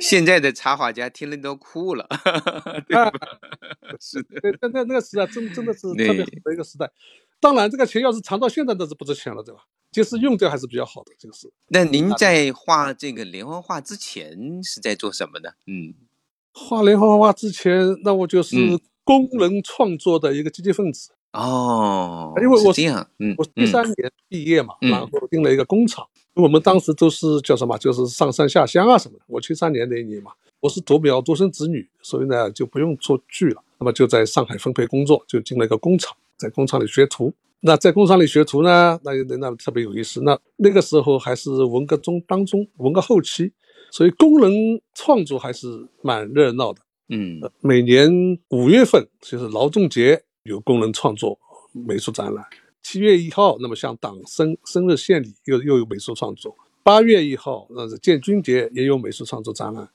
[0.00, 2.06] 现在的插画家听了都哭了。
[4.00, 6.90] 是的，那那那个时代真真的是特别好的一个时代。
[7.40, 9.60] 当然，这个钱要是藏到现在，那是不值钱了，对吧？
[9.92, 11.52] 就是用掉还是比较好的，就是。
[11.68, 15.50] 那您在画这个连环画之前是在做什么呢？
[15.66, 15.94] 嗯，
[16.52, 18.56] 画连环画之前，那我就是
[19.04, 21.12] 工人创作的一个积极分子。
[21.32, 26.08] 哦，因为我这样，嗯，我第三年毕业嘛，然后进了一个工厂。
[26.34, 27.78] 我们当时都是叫什么？
[27.78, 29.24] 就是上山下乡啊什么的。
[29.28, 33.62] 我七三年那一年嘛，我是独苗独生子女，所以呢就不用出剧了。
[33.78, 37.32] 那么就在上海分配工作，就进了一个工厂，在工厂里学徒。
[37.60, 40.20] 那在工厂里学徒呢，那那那特别有意思。
[40.22, 43.52] 那那个时候还是文革中当中，文革后期，
[43.90, 44.52] 所以工人
[44.94, 46.80] 创作还是蛮热闹的。
[47.08, 48.10] 嗯，每年
[48.50, 51.38] 五月份就是劳动节，有工人创作
[51.72, 52.44] 美术展览。
[52.84, 56.54] 七月一号，那么像党生生日献礼又又有美术创作。
[56.84, 59.88] 八月一号，那是建军节也有美术创作展览。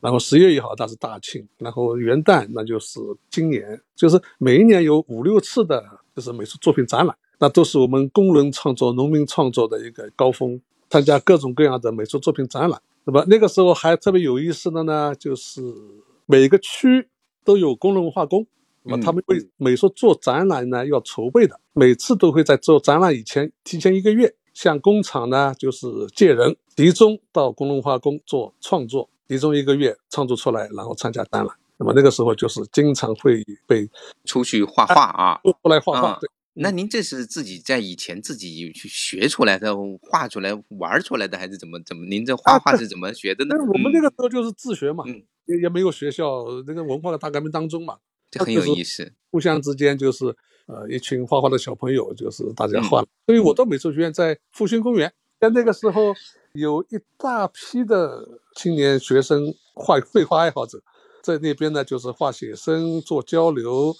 [0.00, 10.60] 然后十月一号那是大庆，然后元旦那就是今年，就是每一年有五六次的，就是美术作品展览，那都是我们工人创作、农民创作的一个高峰。
[10.90, 12.80] 参加各种各样的美术作品展览。
[13.04, 15.60] 那么那个时候还特别有意思的呢，就是
[16.24, 17.06] 每个区
[17.44, 18.46] 都有工人文化宫。
[18.88, 31.54] 那么他们为美术做展览呢，要筹备的，每次都会在做展览以前提前一个月，向工厂呢就是借人集中到工农化工做创作，集中一个月创作出来，然后参加展览。
[31.76, 33.88] 那么那个时候就是经常会被
[34.24, 36.18] 出去画画啊，出来画画。
[36.18, 42.06] 对，那您这是自己在以前自己去学出来的，画出来玩出来的，还是怎么怎么？
[42.06, 43.54] 您这画画是怎么学的呢？
[43.72, 45.04] 我们那个时候就是自学嘛，
[45.44, 47.98] 也也没有学校，那个文化的大革命当中嘛。
[48.30, 50.26] 这很有意思，互相之间就是
[50.66, 53.02] 呃一群画画的小朋友，就是大家画。
[53.26, 56.14] 所以我到美术学院在复兴公园，在那个时候
[56.52, 60.82] 有一大批的青年学生画绘画爱好者，
[61.22, 63.94] 在那边呢就是画写生做交流，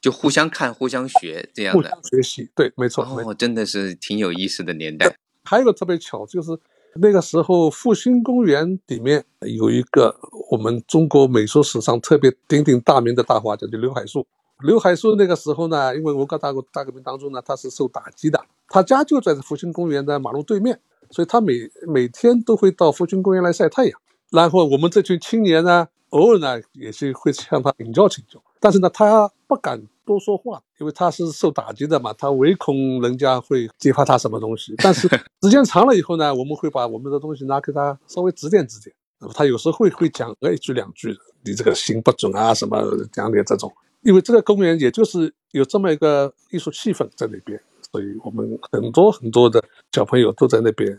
[0.00, 2.50] 就互相看互相学这样的学习。
[2.54, 5.16] 对，没错，哦，真的是挺有意思的年代。
[5.44, 6.58] 还有个特别巧就是。
[6.96, 10.14] 那个时候，复兴公园里面有一个
[10.50, 14.26] 我们中国美术史上特别鼎鼎大名的大画家，叫刘海粟。
[14.62, 20.78] 刘海粟那个时候呢，因为文革大革大革命当中呢，他是受打击的，他家就在复兴公园的马路对面，
[21.10, 24.00] 所以他每每天都会到复兴公园来晒太阳。
[24.30, 29.82] 然后我们这群青年呢，偶尔呢也是会向他请教请教，但是呢，他不敢。
[30.06, 34.74] 多说话，因为他是受打击的嘛，他唯恐人家会揭发他什么东西。
[34.78, 35.06] 但是
[35.42, 38.92] 时间长了以后呢，我们会把我们的东西拿给他稍微指点指点。
[39.34, 42.82] 他有时候会会讲个一句两句，你这个行不准啊，什么
[43.12, 43.72] 讲点这种。
[44.02, 47.60] 因为这个公园也就是有这么一个艺术气氛在那边，
[47.92, 50.90] 所以我们很多很多的小朋友都在那边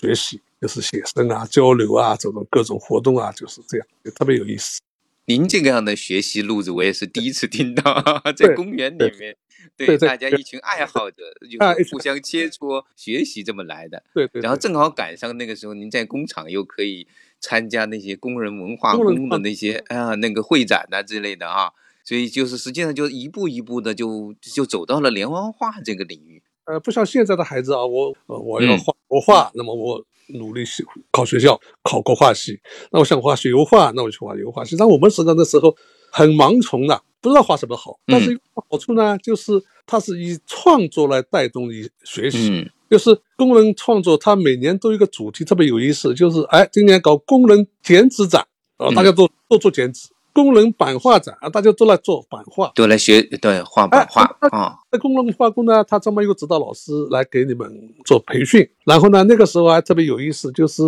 [0.00, 4.80] 学习，就是写生啊、交流啊这种各种活动啊，就是这样，特别有意思。
[5.28, 7.82] 您这个样的学习路子，我也是第一次听到，
[8.36, 9.36] 在公园里面，
[9.76, 14.04] 对大家一群爱好者，就是互相切磋学习这么来的。
[14.14, 14.40] 对对。
[14.40, 17.08] 然后正好赶上那个时候，您在工厂又可以
[17.40, 21.72] 参加那些工人文化宫的那些啊那个会展呐之类的啊，
[22.04, 26.40] 所以就是实际上就一步一步的就就走到了连环画这个领域。
[26.66, 30.06] 呃，不像现在的孩子啊，我我要画我画，那么我。
[30.28, 32.58] 努力学考学校考国画系，
[32.90, 34.76] 那我想画学油画，那我就画油画系。
[34.76, 35.74] 但我们实际上那时候
[36.10, 37.98] 很盲从的，不知道画什么好。
[38.06, 39.52] 但是好处呢，就是
[39.86, 42.70] 它是以创作来带动你学习。
[42.88, 46.14] 就是工人创作，它每年都有一个主题，特别有意思。
[46.14, 50.08] 就是哎，今年搞工人剪纸展，啊，大家都都做剪纸。
[50.36, 54.76] 工人版画展啊，大家都来做版画，都来学对画版画啊。
[54.92, 57.66] 那工人画工呢，他专门有指导老师来给你们
[58.04, 58.68] 做培训。
[58.84, 60.82] 然后呢，那个时候还特别有意思，就是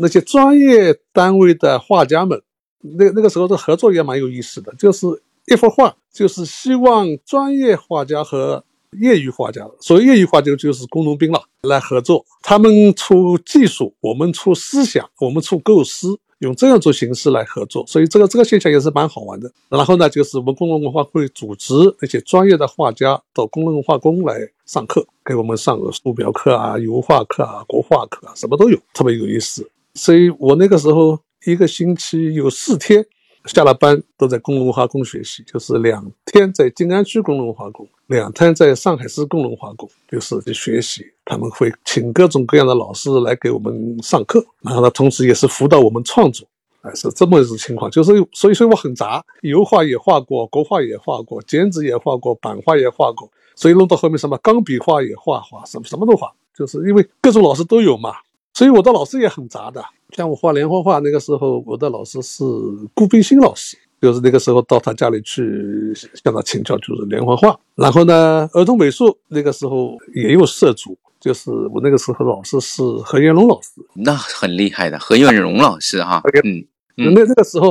[0.00, 2.42] 那些专业单位的画家们，
[2.80, 4.74] 那那个时候的合作也蛮有意思的。
[4.76, 5.06] 就是
[5.46, 8.64] 一幅画，就是希望专业画家和
[9.00, 19.50] 业余画家，所谓业余画家就是工农兵了，来合作，他们出技术，我们出思想，我们出构思，用这样做形式来合作，所以这个这个现象也是蛮好玩的。
[19.68, 29.68] 然后呢，就是我们工人文化会组织那些专业的画家到工人文化宫来上课，给我们上个素描课啊、油画课啊、国画课啊，什么都有，特别有意思。
[29.94, 33.04] 所以我那个时候一个星期有四天。
[33.46, 41.04] 下了班都在工人文化宫学习，就是两天在静安区工人文化宫，两天在上海市工农文化宫，就是去学习。
[41.24, 46.46] 他们会请各种各样的老师来给我们上课，然后呢，同时也是辅导我们创作，
[46.82, 47.90] 哎，是这么一种情况。
[47.90, 58.14] 就是所以说我很杂，油画也画过，国画也画过，剪纸也画过，版画也画过，所以弄到后面什么钢笔画也画画，什么什么都画，就是因为各种老师都有嘛。
[58.52, 62.44] 所以我的老师也很杂的，像我画连环画那个时候，我的老师是
[62.92, 67.56] 顾冰心老师，就是那个时候到他家里去向他请教，就是连环画。
[67.76, 76.20] 然后呢，儿童美术那个时候也有涉足，就是我那个时候老师是何元龙老师，那很厉害的何元龙老师哈。
[76.96, 77.68] 嗯，那那个时候，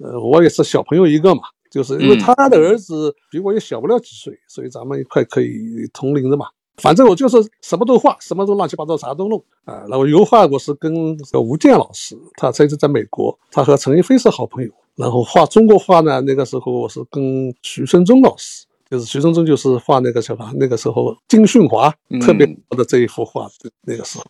[0.00, 6.46] 呃，我也是小朋友一个嘛，就是因为他的儿子比我也小不了几岁，所以咱们一块可以同龄的嘛。
[6.78, 9.84] 反正我就是什么都画，什么都乱七八糟，啥都弄啊。
[9.86, 14.70] 然后油画我是跟吴健老师，他曾经在美国，他和陈逸飞是好朋友。
[14.96, 23.48] 然后画中国画呢，那个时候我是跟徐春忠老师，就是徐春忠就是画那个什么，那个时候金训华特别好的这一幅画，
[23.82, 24.24] 那个时候。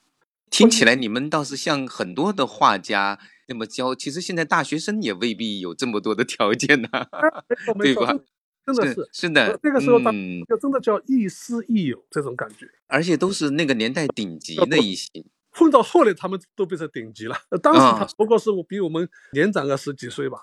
[0.50, 6.88] 听起来你们倒是像很多的画家那么教，其实现在大学生也未必有这么多的条件呢，
[7.78, 8.16] 对吧？
[8.64, 10.10] 真的是是的，那个时候他
[10.48, 15.10] 就真的叫亦师亦友这种感觉，而且都是那个年代顶级的一些。
[15.54, 17.36] 混到后来，他们都变成顶级了。
[17.62, 20.38] 当时他不过是我比我们年长个十几岁吧，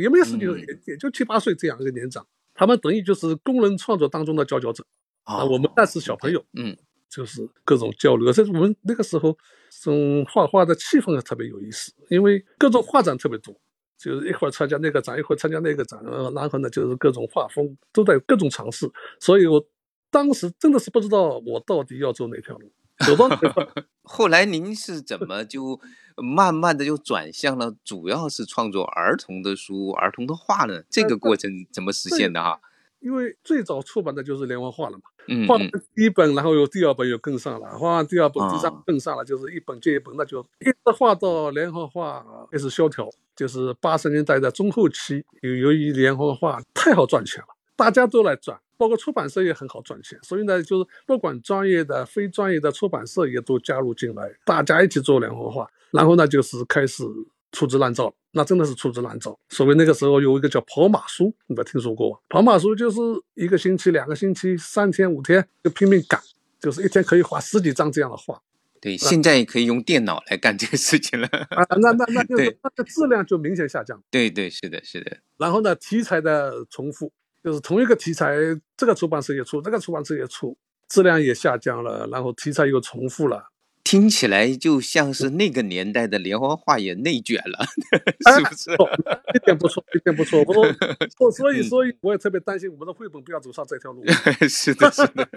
[0.00, 2.26] 也没有十几岁，也也就七八岁这样一个年长。
[2.54, 4.84] 他们等于就是工人创作当中的佼佼者
[5.24, 5.44] 啊。
[5.44, 6.76] 我们那是小朋友，嗯，
[7.08, 8.32] 就是各种交流。
[8.32, 9.36] 所以我们那个时候，
[9.70, 13.54] 这种画画的气氛特别有意思，因为各种画展特别多。
[13.96, 16.02] 就是一会儿参加那个展，一会儿参加那个展，
[16.34, 19.62] 然后呢，就是各种画风都在各种尝试，所以我
[20.10, 22.72] 当时真的是不知道我到底要走哪条路。
[23.06, 23.28] 走到
[24.04, 25.80] 后来，您是怎么就
[26.16, 30.82] 慢慢的就转向了，主要是创作儿童的书、儿童的画呢？
[30.90, 32.60] 这个过程怎么实现的哈？
[33.00, 35.56] 因为最早出版的就是连环画了嘛，嗯，画
[35.94, 43.08] 第一本，然后有第二本又跟上了，画完第二本、第三本跟上了，就是一本接一本，那就一直画到连环画开始萧条。
[43.34, 57.04] 就是八十年代的中后期，由由于连环画太好赚钱了，大家都来赚，包括出版社也很好赚钱，所以呢，就是不管专业的、非专业的出版社也都加入进来，大家一起做连环画，然后呢，就是开始
[57.52, 59.38] 粗制滥造，那真的是粗制滥造。
[59.50, 62.18] 所谓那个时候有一个叫跑马书，你没听说过？
[62.30, 62.98] 跑马书就是
[63.34, 66.18] 一个星期、两个星期、三天、五天就拼命赶，
[66.58, 68.40] 就是一天可以画十几张这样的画。
[68.80, 71.66] 对，现在可以用电脑来干这个事情了啊！
[71.82, 74.02] 那那那 就是它的质量就明显下降。
[74.10, 75.18] 对对，是的，是的。
[75.36, 77.12] 然后呢，题材的重复，
[77.42, 78.34] 就是同一个题材，
[78.76, 80.56] 这个出版社也出，那个出版社也出，
[80.88, 83.50] 质量也下降了，然后题材又重复了。
[83.90, 87.66] 听起来就像是那个年代的连环画也内卷了，
[88.30, 88.70] 是不是？
[89.34, 90.40] 一点不错，一点不错。
[91.18, 94.04] 我 所以，所以我也特别担心我们的绘本不要走上这条路。
[94.48, 95.28] 是的，是的。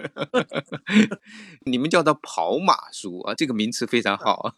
[1.66, 4.54] 你们叫它跑马书啊，这个名词非常好。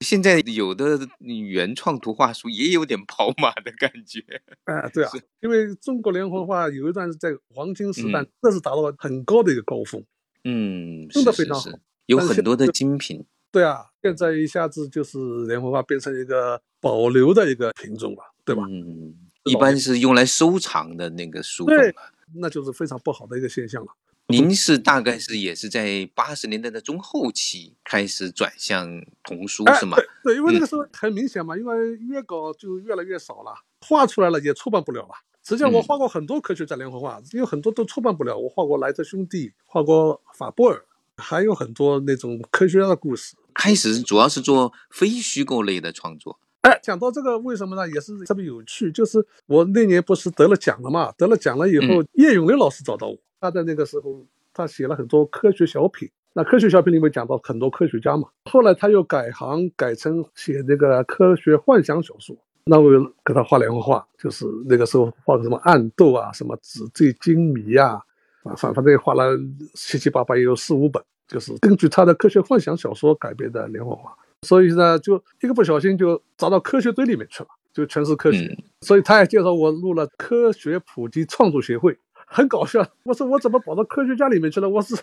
[0.00, 4.20] 现在有的原创图画书也有点跑马的感觉。
[4.64, 10.04] 啊，对啊，因为中国连环画有一段是在黄金时代，那是达到了很高的一个高峰。
[10.44, 11.70] 嗯，真的非常好。
[12.12, 18.62] 有很多的精品，对啊，现在一下子就是连环画变成一个保留的一个品种了，对吧？
[18.68, 21.94] 嗯，一般是用来收藏的那个书对，
[22.36, 23.88] 那就是非常不好的一个现象了。
[24.28, 28.88] 您是大概是也是在八十年代的中后期开始转向
[29.24, 29.96] 童书是吗？
[30.22, 35.14] 对，因为那个时候很明显嘛，因为越搞就越来越少了，画出来了也出版不了了。
[35.44, 38.38] 实际上我画过很多科学家连环画，因为很多都出版不了。
[38.38, 40.84] 我画过莱特兄弟，画过法布尔。
[41.16, 43.34] 还有很多那种科学家的故事。
[43.54, 46.38] 开始主要是做非虚构类的创作。
[46.62, 47.88] 哎，讲到这个，为什么呢？
[47.88, 48.90] 也是特别有趣。
[48.92, 51.12] 就是我那年不是得了奖了嘛？
[51.18, 53.18] 得了奖了以后，叶永烈老师找到我。
[53.40, 56.08] 他在那个时候，他写了很多科学小品。
[56.34, 58.28] 那科学小品里面讲到很多科学家嘛。
[58.44, 62.34] 后来他又改行，改成写那个科学幻想小说。
[62.64, 62.88] 那我
[63.24, 68.00] 给他画两幅画，就是那个时候画的什么暗斗啊，什么纸醉金迷呀。
[68.44, 69.38] 啊，反反正也画了
[69.74, 74.16] 七七八八，也有四五本，就是根据他的科学幻想小说改编的连环画。
[74.42, 78.58] 所以呢，就一个不小心就砸到科学堆里面去了，就全是科学。
[78.80, 82.84] 所以他也介绍我入了科学普及创作协会，很搞笑。
[83.04, 84.68] 我说我怎么跑到科学家里面去了？
[84.68, 84.96] 我是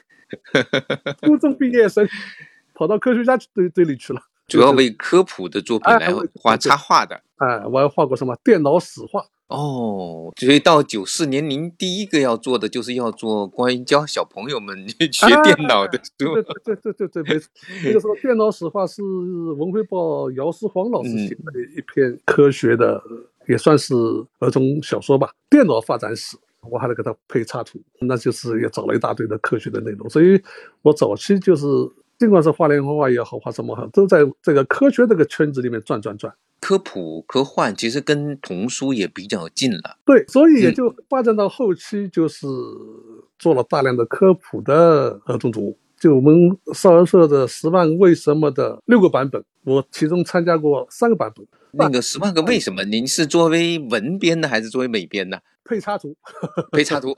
[1.24, 2.06] 初中毕业生，
[2.76, 4.22] 跑到科学家堆堆里去了。
[4.48, 7.16] 主要为科普的作品来画插画的。
[7.38, 9.24] 哎，我还画过什么电脑史画。
[9.50, 16.36] 哦，所以到九四年，您第一个要做的就是要做关于教小朋友们 学电脑的书。
[16.36, 17.50] 对对对对对，没错。
[17.84, 23.02] 那个时候电脑史话是文汇报姚思煌老师写的一篇科学的，
[23.48, 23.96] 也算是
[24.38, 25.32] 儿童小说吧。
[25.50, 26.38] 电脑发展史，
[26.70, 30.08] 我还得给他配插图，那就是也找了一大堆的科学的内容。
[30.12, 30.40] 所以
[30.84, 31.66] 我早期就是，
[32.20, 36.32] 尽管是画连环画也好，画什么好，都在这个科学这个圈子里面转转转。
[36.60, 42.48] 科普科幻其实跟童书也比较近了，对，所以也就发展到后期，就是
[43.38, 45.78] 做了大量的科普的儿童读物。
[46.00, 51.46] 就我们少儿社的《十万为什么》的六个版本，我其中参加过三个版本。
[51.72, 55.44] 那个《十万个为什么》，您是作为文编的还是作为美编的？
[55.66, 56.16] 配插图，
[56.72, 57.14] 配插图，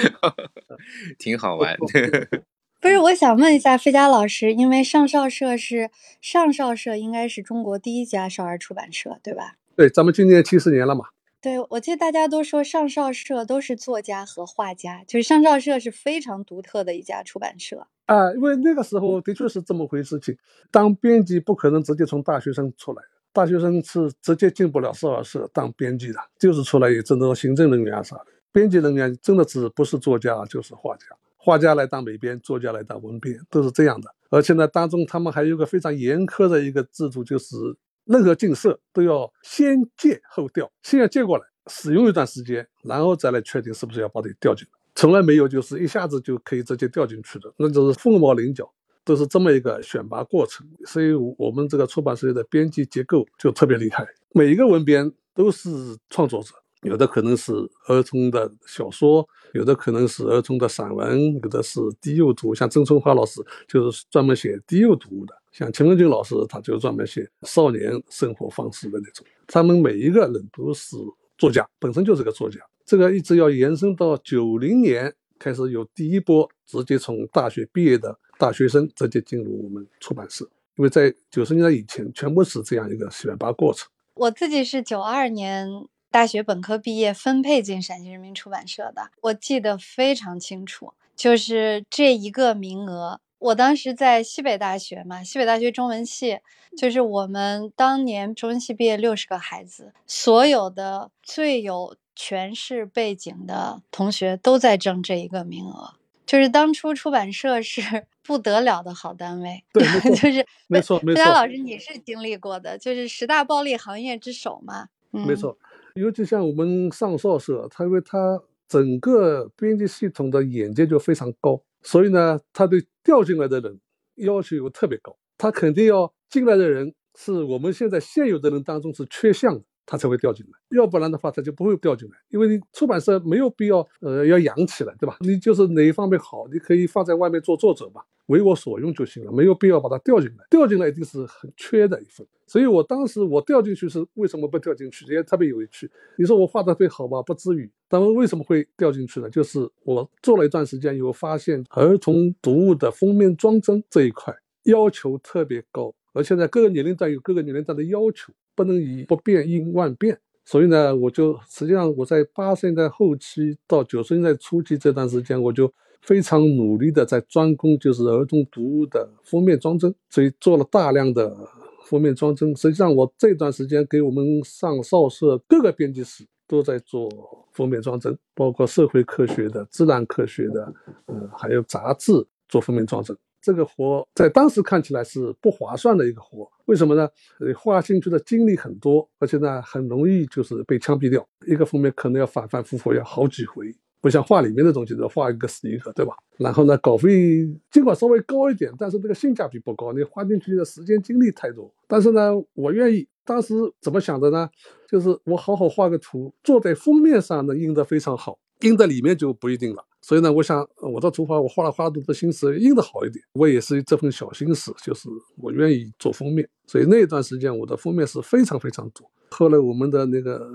[1.18, 1.76] 挺好玩。
[2.80, 5.90] 不是，我想问一下费佳老师，因为上少社是
[6.22, 9.56] 上少社，应该是中国第一家少儿出版社，对吧？
[9.76, 11.04] 对，咱们今年七十年了嘛。
[11.42, 18.32] 对，我记得大家都说上少社都是作家和画家，就是上少社是非常独特的一家出版社啊。
[18.32, 20.34] 因为那个时候的确是这么回事情，
[20.70, 28.26] 当编辑不可能直接从大学生出来，大学生是直接进不了少儿社当编辑的，就是出来也只能行政人员啥的。
[28.50, 31.04] 编辑人员真的只不是作家就是画家。
[31.42, 34.14] 画家来当美编，作家来当文编，都是这样的。
[34.28, 37.56] 而且呢，当中他们还有个非常严苛的一个制度，就是
[38.04, 44.78] 任何进色都要先借后调，先要借过来使用一段时间，然后再来确定是不是要把你调进来。
[44.94, 48.70] 从来没有就是一下子就可以直接调进去的，那就是凤毛麟角，
[49.02, 50.66] 都是这么一个选拔过程。
[50.84, 55.70] 所以，我们这个出版社的编辑结构就特别厉害，每一个文编都是
[56.10, 56.54] 创作者。
[56.82, 57.52] 有的可能是
[57.88, 69.26] 儿童的小说，有的可能是儿童的散文，有的是低幼读物，像曾春华老师就是专门写低幼读物的，像秦文军老师他就专门写少年生活方式的那种。
[69.46, 70.96] 他们每一个人都是
[71.36, 72.58] 作家，本身就是个作家。
[72.86, 83.86] 这个一直要延伸到九零年开始有第一波直接从大学毕业的大学生直接进入我们出版社，因为在九十年代以前全部是这样一个选拔过程。
[84.14, 85.68] 我自己是九二年。
[86.10, 93.20] 大学本科毕业分配进陕西人民出版社的，我记得非常清楚，就是这一个名额。
[93.38, 96.40] 我当时在西北大学嘛，西北大学中文系，
[96.76, 105.94] 就是我们当年中文系毕业六十个孩子，所有的最有权势背景的同学都在争这一个名额。
[106.26, 109.82] 就是当初出版社是 不得了的好单位，对，
[110.14, 111.24] 就是没错没错。
[111.24, 115.56] 老师，你是经历过的，就是十大暴利行业之首嘛，嗯没错。
[115.94, 123.80] 尤其像我们上少社，他因为他整个编辑系统的眼界就非常高，所以呢，他对调进来的人
[124.16, 125.16] 要求又特别高。
[125.36, 130.52] 他肯定要进来的人是我们现在现有的人当中是缺项的，他才会掉进来。
[130.76, 132.14] 要不然的话，他就不会掉进来。
[132.28, 135.16] 因为你出版社没有必要，呃，要养起来，对吧？
[135.18, 138.00] 你就是哪一方面好，你可以放在外面做作者嘛。
[138.26, 140.44] 为我所用就行了，没有必要把它调进来。
[140.48, 145.04] 调进来一定是很缺的一份，所以我当时我掉进去是为什么不掉进去？
[145.12, 145.90] 也特别有趣。
[146.16, 147.20] 你说我画的最好吗？
[147.22, 147.68] 不至于。
[147.88, 149.28] 但为什么会掉进去呢？
[149.28, 154.32] 就是我做了一段时间以后，发现儿童读物的封面装帧这一块
[154.62, 160.18] 要求特别高，而且在各个年龄段有各个年龄段的要求，不能以不变应万变。
[160.44, 165.72] 所以呢，我就实际上我在八十年代后期到九十年代初期这段时间，我就。
[166.02, 171.36] 非常努力的在专攻就是儿童读物的封面装帧，所以做了大量的
[171.84, 172.56] 封面装帧。
[172.56, 177.06] 实际上，我这段时间给我们上少社各个编辑室都在做
[177.52, 180.72] 封面装帧，包括社会科学的、自然科学的，
[181.04, 182.12] 呃，还有杂志
[182.48, 183.14] 做封面装帧。
[183.40, 187.08] 这个活在当时看起来是不划算的一个活，为什么呢？
[187.38, 191.26] 呃，花进去的精力很多，而且呢，很容易就是被枪毙掉。
[191.46, 193.74] 一个封面可能要反反复复要好几回。
[194.02, 196.14] 不像画里面的东西，就画一个是一个，对吧？
[196.38, 201.70] 然后呢，稿费尽管稍微高一点，但是这个性价比不高，你花进去的时间精力太多。
[201.86, 203.06] 但是呢，我愿意。
[203.22, 204.48] 当时怎么想的呢？
[204.88, 209.84] 就是我好好画个图，做在封面上呢，印得非常好，印在里面就不一定了。
[210.02, 213.22] 所以呢，我想我的图画，我花了花多的心思，印得好一点。
[213.34, 216.48] 我也是这份小心思，就是我愿意做封面。
[216.66, 219.10] 所以那段时间，我的封面是非常非常多。
[219.30, 220.48] 后来我们的那个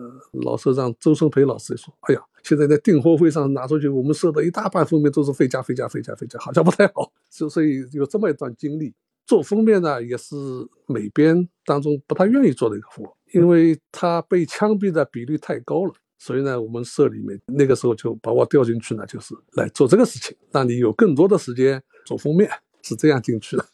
[0.44, 7.12] 老社长周生培老师说：“哎呀。”现在在订货会上拿出去，我们收的一大半封面都是费加费加费加费加，好像不太好。
[7.32, 8.94] 就所以有这么一段经历，
[9.26, 10.36] 做封面呢也是
[10.86, 15.94] 美编当中不太愿意做的一个活，因为它被枪毙的比率太高了。
[16.18, 22.50] 所以呢，我们社里面那个时候就把我调进去呢，就是来做这个事情，让你有更多的时间做封面，
[22.82, 23.66] 是这样进去的。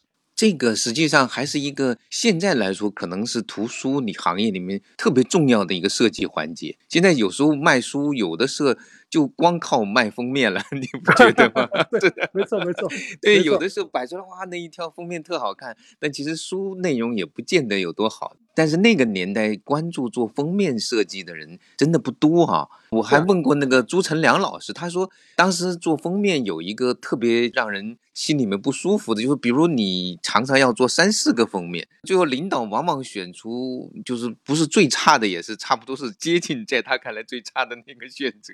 [0.41, 6.75] 这个实际上还是一个现在来说，可能是图书你行业里面特别重要的一个设计环节。
[6.89, 8.75] 现在有时候卖书，有的设
[9.07, 11.69] 就光靠卖封面了， 你不觉得吗？
[11.93, 12.89] 对，没错没错。
[13.21, 18.35] 对，有的时候摆出来哇，那一条封面特好看，但其实书内容也不见得有多好。
[18.55, 22.67] 但是那个年代关注做封面设计的人真的不多哈。
[22.89, 38.53] 我还问过那个朱成良老师，他说当时做封面有一个特别让人心里面不舒服的，就是比如你常常要做三四个封面，最后领导往往选出就是不是最差的，也是差不多是接近在他看来最差的那个选择。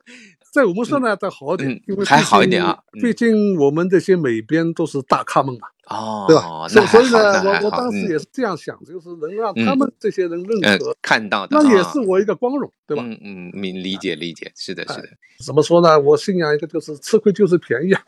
[0.52, 2.82] 在我们社呢，再好点，因为还好一点啊。
[3.00, 5.68] 毕竟我们这些美编都是大咖们嘛。
[5.88, 6.68] 哦，对吧？
[6.68, 13.02] 所所以呢，我我当时嗯也是这样想，就是能让他们这些人认呃可，看到的，那也啊是我一个光荣，对吧？
[13.06, 15.08] 嗯嗯，明理解理解，是的，是的，
[15.44, 15.98] 怎么说呢？
[15.98, 18.02] 我信仰一个就是吃亏就是便宜啊，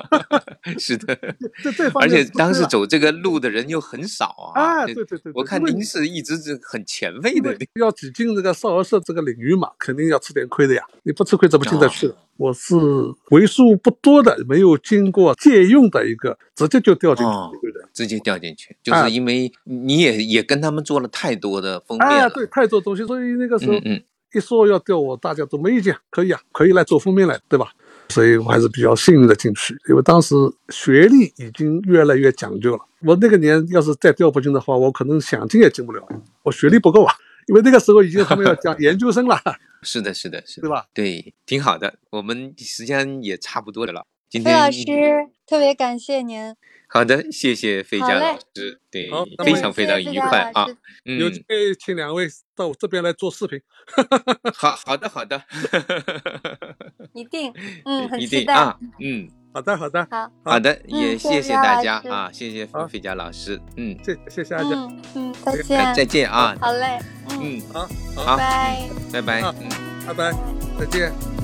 [0.78, 1.16] 是的。
[1.62, 4.60] 这这方而且当时走这个路的人又很少啊。
[4.60, 7.56] 啊，对对对，我看您是一直是很前卫的。
[7.74, 10.82] 要挤进这个少儿社这个领域嘛，肯定要吃点亏的呀。
[11.02, 12.16] 你不吃亏怎么进得去的？
[12.40, 12.74] 我是
[13.32, 17.86] 为数不多的没有经过借用的一个，直接就掉进去哦的。
[17.92, 23.74] 直接掉进去，就啊是因为你也也跟他们做了太多的封面啊，对，太多东西，所以那个时候
[24.32, 27.72] 一说要调我，大家都没意见，可以啊，可以来做封面来，对吧？
[28.08, 30.34] 所以我还是比较幸运的进去，因为当时
[30.70, 32.80] 学历已经越来越讲究了。
[33.02, 36.02] 我那个年要是再调不进的话，我可能想进也进不了，
[36.44, 37.12] 我学历不够啊。
[37.48, 39.40] 因为那个时候已经他们要讲研究生了，
[39.82, 40.86] 是的，是的，是的，对吧？
[40.92, 41.98] 对，挺好的。
[42.10, 44.06] 我们时间也差不多的了。
[44.28, 44.84] 今费老师，
[45.44, 46.54] 特别感谢您。
[46.88, 49.10] 好的，谢谢费佳老师，对
[49.44, 50.66] 非常非常愉快啊。
[51.04, 53.60] 嗯，有机会请两位到我这边来做视频。
[54.54, 55.42] 好好的好的，
[57.14, 57.52] 一定，
[57.84, 58.54] 嗯，很一期待。
[58.54, 60.60] 定啊，嗯，好的，好的，好，好。
[60.60, 62.86] 的，嗯也谢谢大家啊，谢谢好。
[62.86, 65.94] 费佳老师，嗯，谢谢谢阿佳，嗯嗯，再那见。
[65.94, 66.98] 再见啊，好嘞，
[67.30, 67.88] 嗯，嗯，好，
[68.24, 68.88] 好，拜。
[69.12, 69.20] 拜。
[69.22, 69.68] 拜，啊嗯。
[70.06, 70.32] 拜拜，
[70.78, 71.39] 再见。